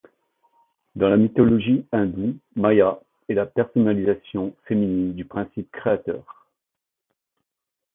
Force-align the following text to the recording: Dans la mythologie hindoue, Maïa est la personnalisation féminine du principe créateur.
Dans 0.95 1.09
la 1.09 1.17
mythologie 1.17 1.85
hindoue, 1.93 2.39
Maïa 2.55 2.99
est 3.29 3.35
la 3.35 3.45
personnalisation 3.45 4.55
féminine 4.67 5.13
du 5.13 5.25
principe 5.25 5.69
créateur. 5.71 6.47